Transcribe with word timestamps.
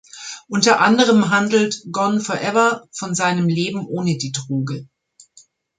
Unter 0.47 0.79
anderem 0.79 1.29
handelt 1.29 1.83
"Gone 1.91 2.21
Forever" 2.21 2.87
von 2.91 3.13
seinem 3.13 3.47
Leben 3.47 3.85
ohne 3.85 4.17
die 4.17 4.31
Droge. 4.31 4.87